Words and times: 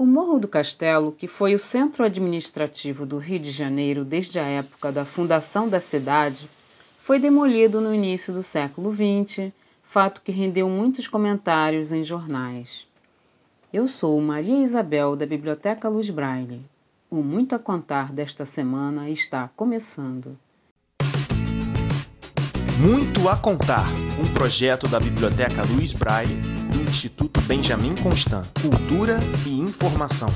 O 0.00 0.06
Morro 0.06 0.38
do 0.38 0.48
Castelo, 0.48 1.12
que 1.12 1.26
foi 1.28 1.54
o 1.54 1.58
centro 1.58 2.02
administrativo 2.02 3.04
do 3.04 3.18
Rio 3.18 3.38
de 3.38 3.50
Janeiro 3.50 4.02
desde 4.02 4.40
a 4.40 4.44
época 4.44 4.90
da 4.90 5.04
fundação 5.04 5.68
da 5.68 5.78
cidade, 5.78 6.48
foi 7.02 7.18
demolido 7.18 7.82
no 7.82 7.94
início 7.94 8.32
do 8.32 8.42
século 8.42 8.94
XX, 8.94 9.52
fato 9.82 10.22
que 10.22 10.32
rendeu 10.32 10.70
muitos 10.70 11.06
comentários 11.06 11.92
em 11.92 12.02
jornais. 12.02 12.86
Eu 13.70 13.86
sou 13.86 14.18
Maria 14.22 14.62
Isabel 14.62 15.14
da 15.14 15.26
Biblioteca 15.26 15.86
Luz 15.86 16.08
Braille. 16.08 16.62
O 17.10 17.16
Muito 17.16 17.54
a 17.54 17.58
Contar 17.58 18.10
desta 18.10 18.46
semana 18.46 19.10
está 19.10 19.50
começando. 19.54 20.34
Muito 22.80 23.28
a 23.28 23.36
Contar, 23.36 23.92
um 24.18 24.32
projeto 24.32 24.88
da 24.88 24.98
Biblioteca 24.98 25.62
Luiz 25.74 25.92
Braille 25.92 26.49
do 26.70 26.80
Instituto 26.82 27.40
Benjamin 27.42 27.94
Constant. 27.96 28.46
Cultura 28.62 29.18
e 29.44 29.58
informação. 29.58 30.28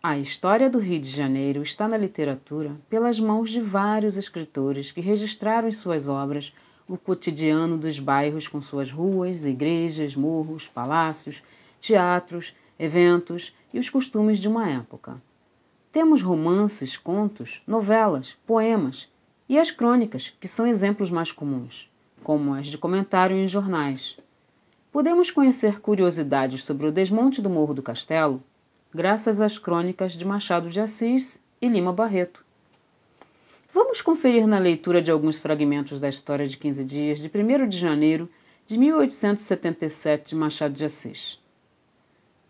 A 0.00 0.18
história 0.18 0.70
do 0.70 0.78
Rio 0.78 1.00
de 1.00 1.10
Janeiro 1.10 1.62
está 1.62 1.88
na 1.88 1.96
literatura 1.96 2.76
pelas 2.88 3.18
mãos 3.18 3.50
de 3.50 3.60
vários 3.60 4.16
escritores 4.16 4.92
que 4.92 5.00
registraram 5.00 5.66
em 5.66 5.72
suas 5.72 6.06
obras 6.06 6.52
o 6.86 6.96
cotidiano 6.96 7.76
dos 7.76 7.98
bairros 7.98 8.46
com 8.46 8.60
suas 8.60 8.90
ruas, 8.90 9.44
igrejas, 9.44 10.14
morros, 10.14 10.68
palácios, 10.68 11.42
teatros, 11.80 12.54
eventos 12.78 13.52
e 13.72 13.78
os 13.80 13.90
costumes 13.90 14.38
de 14.38 14.46
uma 14.46 14.70
época. 14.70 15.20
Temos 15.90 16.22
romances, 16.22 16.96
contos, 16.96 17.62
novelas, 17.66 18.36
poemas 18.46 19.08
e 19.48 19.58
as 19.58 19.70
crônicas, 19.70 20.32
que 20.40 20.46
são 20.46 20.66
exemplos 20.66 21.10
mais 21.10 21.32
comuns, 21.32 21.88
como 22.24 22.54
as 22.54 22.66
de 22.66 22.78
comentário 22.78 23.36
em 23.36 23.46
jornais. 23.46 24.16
Podemos 24.90 25.30
conhecer 25.30 25.80
curiosidades 25.80 26.64
sobre 26.64 26.86
o 26.86 26.92
desmonte 26.92 27.42
do 27.42 27.50
Morro 27.50 27.74
do 27.74 27.82
Castelo 27.82 28.42
graças 28.92 29.40
às 29.40 29.58
crônicas 29.58 30.14
de 30.14 30.24
Machado 30.24 30.70
de 30.70 30.80
Assis 30.80 31.38
e 31.60 31.68
Lima 31.68 31.92
Barreto. 31.92 32.42
Vamos 33.74 34.00
conferir 34.00 34.46
na 34.46 34.58
leitura 34.58 35.02
de 35.02 35.10
alguns 35.10 35.38
fragmentos 35.38 36.00
da 36.00 36.08
história 36.08 36.48
de 36.48 36.56
15 36.56 36.84
dias 36.84 37.18
de 37.18 37.28
1 37.28 37.68
de 37.68 37.76
janeiro 37.78 38.30
de 38.66 38.78
1877 38.78 40.30
de 40.30 40.34
Machado 40.34 40.72
de 40.72 40.84
Assis. 40.84 41.38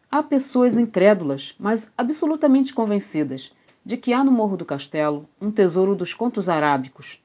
Há 0.09 0.22
pessoas 0.22 0.78
incrédulas, 0.78 1.55
mas 1.59 1.91
absolutamente 1.98 2.72
convencidas, 2.72 3.53
de 3.84 3.97
que 3.97 4.12
há 4.12 4.22
no 4.22 4.31
Morro 4.31 4.56
do 4.56 4.64
Castelo 4.64 5.28
um 5.41 5.50
tesouro 5.50 5.97
dos 5.97 6.14
contos 6.14 6.48
arábicos. 6.48 7.23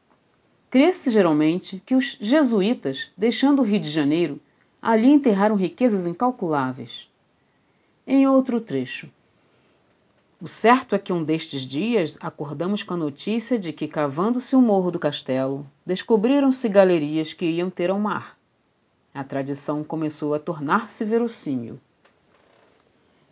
Crê-se 0.70 1.10
geralmente 1.10 1.82
que 1.84 1.96
os 1.96 2.16
jesuítas, 2.22 3.12
deixando 3.18 3.62
o 3.62 3.66
Rio 3.66 3.80
de 3.80 3.90
Janeiro, 3.90 4.40
ali 4.80 5.08
enterraram 5.08 5.56
riquezas 5.56 6.06
incalculáveis. 6.06 7.10
Em 8.06 8.28
outro 8.28 8.62
trecho. 8.62 9.10
O 10.40 10.48
certo 10.48 10.94
é 10.94 11.00
que 11.00 11.12
um 11.12 11.24
destes 11.24 11.64
dias 11.64 12.18
acordamos 12.22 12.84
com 12.84 12.94
a 12.94 12.98
notícia 12.98 13.58
de 13.58 13.74
que, 13.74 13.88
cavando-se 13.88 14.56
o 14.56 14.62
morro 14.62 14.92
do 14.92 15.00
castelo, 15.00 15.66
descobriram-se 15.86 16.70
galerias 16.70 17.34
que 17.34 17.46
iam 17.46 17.70
ter 17.70 17.90
ao 17.90 18.00
mar. 18.00 18.38
A 19.12 19.24
tradição 19.24 19.84
começou 19.84 20.36
a 20.36 20.40
tornar-se 20.40 21.04
verossímil. 21.04 21.80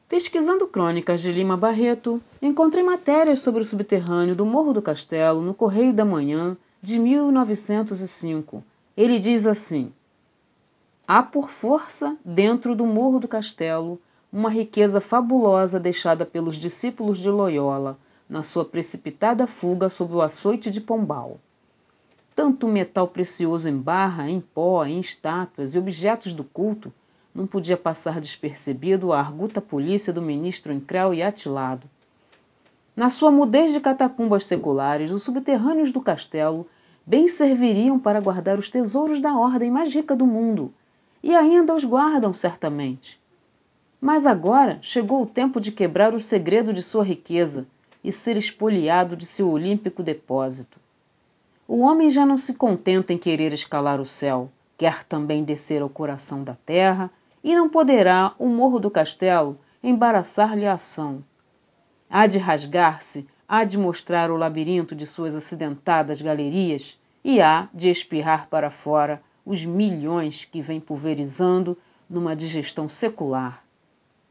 Pesquisando 0.10 0.68
crônicas 0.68 1.22
de 1.22 1.32
Lima 1.32 1.56
Barreto, 1.56 2.22
encontrei 2.42 2.84
matérias 2.84 3.42
sobre 3.42 3.62
o 3.62 3.66
subterrâneo 3.66 4.36
do 4.36 4.46
Morro 4.46 4.74
do 4.74 4.82
Castelo 4.82 5.42
no 5.42 5.54
Correio 5.54 5.94
da 5.94 6.04
Manhã 6.04 6.58
de 6.82 7.00
1905. 7.00 8.64
Ele 8.96 9.20
diz 9.20 9.46
assim: 9.46 9.92
Há 11.08 11.24
por 11.24 11.50
força, 11.50 12.18
dentro 12.24 12.76
do 12.76 12.86
Morro 12.86 13.20
do 13.20 13.28
Castelo, 13.28 14.00
uma 14.32 14.50
riqueza 14.50 15.00
fabulosa 15.00 15.80
deixada 15.80 16.26
pelos 16.26 16.58
discípulos 16.58 17.18
de 17.20 17.30
Loyola 17.30 17.98
na 18.30 18.44
sua 18.44 18.66
precipitada 18.66 19.48
fuga 19.48 19.90
sob 19.90 20.14
o 20.14 20.22
açoite 20.22 20.70
de 20.70 20.82
Pombal. 20.82 21.40
Tanto 22.36 22.68
metal 22.68 23.08
precioso 23.08 23.68
em 23.68 23.78
barra, 23.78 24.30
em 24.30 24.40
pó, 24.40 24.86
em 24.86 25.00
estátuas 25.00 25.74
e 25.74 25.80
objetos 25.80 26.34
do 26.34 26.44
culto 26.44 26.94
não 27.34 27.48
podia 27.48 27.78
passar 27.78 28.20
despercebido 28.20 29.14
a 29.14 29.20
arguta 29.20 29.62
polícia 29.62 30.12
do 30.12 30.22
ministro 30.22 30.74
incréu 30.74 31.14
e 31.14 31.24
atilado. 31.24 31.90
Na 32.98 33.12
sua 33.12 33.30
mudez 33.30 33.72
de 33.72 33.80
catacumbas 33.80 34.48
seculares, 34.48 35.12
os 35.12 35.22
subterrâneos 35.22 35.92
do 35.92 36.02
castelo 36.02 36.68
bem 37.06 37.28
serviriam 37.28 38.00
para 38.00 38.20
guardar 38.20 38.58
os 38.58 38.72
tesouros 38.72 39.22
da 39.22 39.38
ordem 39.38 39.70
mais 39.70 39.94
rica 39.94 40.16
do 40.16 40.26
mundo, 40.26 40.74
e 41.22 41.36
ainda 41.36 41.76
os 41.76 41.86
guardam 41.86 42.34
certamente. 42.34 43.22
Mas 44.02 44.26
agora 44.26 44.80
chegou 44.82 45.22
o 45.22 45.28
tempo 45.28 45.62
de 45.62 45.72
quebrar 45.72 46.16
o 46.16 46.20
segredo 46.20 46.74
de 46.74 46.82
sua 46.82 47.04
riqueza 47.04 47.68
e 48.04 48.12
ser 48.12 48.36
espoliado 48.36 49.16
de 49.16 49.28
seu 49.28 49.48
olímpico 49.48 50.02
depósito. 50.02 50.80
O 51.68 51.82
homem 51.82 52.10
já 52.10 52.26
não 52.26 52.36
se 52.36 52.56
contenta 52.56 53.14
em 53.14 53.18
querer 53.20 53.54
escalar 53.54 54.02
o 54.02 54.06
céu, 54.08 54.50
quer 54.76 55.04
também 55.04 55.44
descer 55.44 55.84
ao 55.84 55.90
coração 55.90 56.44
da 56.44 56.56
terra 56.66 57.12
e 57.44 57.56
não 57.56 57.70
poderá 57.70 58.34
o 58.40 58.48
morro 58.48 58.80
do 58.80 58.90
castelo 58.90 59.56
embaraçar-lhe 59.84 60.66
a 60.66 60.74
ação. 60.74 61.24
Há 62.10 62.26
de 62.26 62.38
rasgar-se, 62.38 63.28
há 63.48 63.64
de 63.64 63.78
mostrar 63.78 64.32
o 64.32 64.38
labirinto 64.38 64.96
de 64.96 65.06
suas 65.06 65.36
acidentadas 65.36 66.22
galerias 66.22 66.98
e 67.24 67.42
há 67.42 67.68
de 67.74 67.90
espirrar 67.90 68.48
para 68.50 68.70
fora 68.70 69.22
os 69.46 69.66
milhões 69.66 70.46
que 70.46 70.62
vem 70.62 70.80
pulverizando 70.80 71.78
numa 72.10 72.36
digestão 72.36 72.88
secular. 72.88 73.62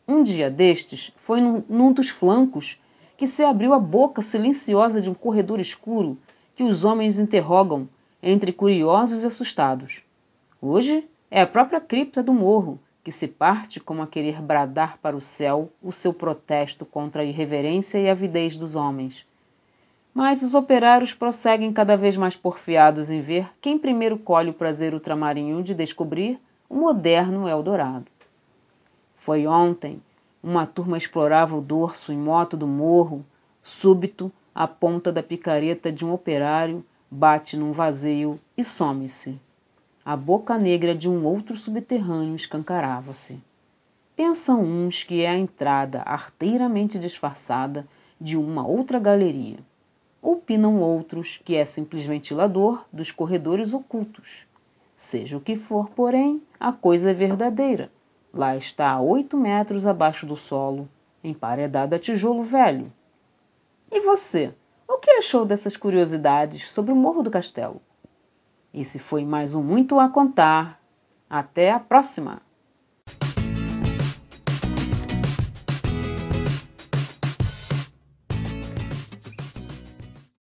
Um 0.08 0.22
dia 0.22 0.50
destes 0.50 1.12
foi 1.18 1.40
num, 1.40 1.62
num 1.68 1.92
dos 1.92 2.08
flancos 2.08 2.80
que 3.16 3.26
se 3.26 3.44
abriu 3.44 3.74
a 3.74 3.78
boca 3.78 4.22
silenciosa 4.22 5.00
de 5.00 5.10
um 5.10 5.14
corredor 5.14 5.60
escuro 5.60 6.18
que 6.54 6.62
os 6.62 6.84
homens 6.84 7.18
interrogam 7.18 7.88
entre 8.22 8.52
curiosos 8.52 9.22
e 9.22 9.26
assustados. 9.26 10.00
Hoje 10.60 11.06
é 11.30 11.42
a 11.42 11.46
própria 11.46 11.80
cripta 11.80 12.22
do 12.22 12.32
morro, 12.32 12.78
que 13.06 13.12
se 13.12 13.28
parte 13.28 13.78
como 13.78 14.02
a 14.02 14.06
querer 14.08 14.42
bradar 14.42 14.98
para 14.98 15.16
o 15.16 15.20
céu 15.20 15.70
o 15.80 15.92
seu 15.92 16.12
protesto 16.12 16.84
contra 16.84 17.22
a 17.22 17.24
irreverência 17.24 17.98
e 17.98 18.10
avidez 18.10 18.56
dos 18.56 18.74
homens. 18.74 19.24
Mas 20.12 20.42
os 20.42 20.56
operários 20.56 21.14
prosseguem 21.14 21.72
cada 21.72 21.96
vez 21.96 22.16
mais 22.16 22.34
porfiados 22.34 23.08
em 23.08 23.20
ver 23.20 23.48
quem 23.60 23.78
primeiro 23.78 24.18
colhe 24.18 24.50
o 24.50 24.54
prazer 24.54 24.92
ultramarinho 24.92 25.62
de 25.62 25.72
descobrir 25.72 26.40
o 26.68 26.74
moderno 26.74 27.48
Eldorado. 27.48 28.06
Foi 29.18 29.46
ontem, 29.46 30.02
uma 30.42 30.66
turma 30.66 30.98
explorava 30.98 31.54
o 31.54 31.60
dorso 31.60 32.12
em 32.12 32.18
moto 32.18 32.56
do 32.56 32.66
morro, 32.66 33.24
súbito, 33.62 34.32
a 34.52 34.66
ponta 34.66 35.12
da 35.12 35.22
picareta 35.22 35.92
de 35.92 36.04
um 36.04 36.12
operário 36.12 36.84
bate 37.08 37.56
num 37.56 37.70
vazio 37.70 38.40
e 38.58 38.64
some-se 38.64 39.38
a 40.06 40.16
boca 40.16 40.56
negra 40.56 40.94
de 40.94 41.08
um 41.08 41.24
outro 41.24 41.56
subterrâneo 41.56 42.36
escancarava-se. 42.36 43.42
Pensam 44.14 44.62
uns 44.62 45.02
que 45.02 45.22
é 45.22 45.28
a 45.28 45.36
entrada 45.36 46.00
arteiramente 46.02 46.96
disfarçada 46.96 47.84
de 48.20 48.36
uma 48.36 48.64
outra 48.64 49.00
galeria. 49.00 49.58
Opinam 50.22 50.78
outros 50.78 51.40
que 51.44 51.56
é 51.56 51.64
simplesmente 51.64 52.32
ventilador 52.32 52.84
dos 52.92 53.10
corredores 53.10 53.74
ocultos. 53.74 54.46
Seja 54.94 55.36
o 55.36 55.40
que 55.40 55.56
for, 55.56 55.90
porém, 55.90 56.40
a 56.60 56.70
coisa 56.70 57.10
é 57.10 57.12
verdadeira. 57.12 57.90
Lá 58.32 58.56
está 58.56 58.90
a 58.90 59.00
oito 59.00 59.36
metros 59.36 59.84
abaixo 59.84 60.24
do 60.24 60.36
solo, 60.36 60.88
emparedada 61.24 61.96
a 61.96 61.98
tijolo 61.98 62.44
velho. 62.44 62.92
E 63.90 63.98
você? 63.98 64.54
O 64.86 64.98
que 64.98 65.10
achou 65.10 65.44
dessas 65.44 65.76
curiosidades 65.76 66.70
sobre 66.70 66.92
o 66.92 66.96
Morro 66.96 67.24
do 67.24 67.30
Castelo? 67.30 67.82
Esse 68.76 68.98
foi 68.98 69.24
mais 69.24 69.54
um 69.54 69.62
Muito 69.62 69.98
a 69.98 70.06
Contar. 70.10 70.78
Até 71.30 71.72
a 71.72 71.80
próxima! 71.80 72.45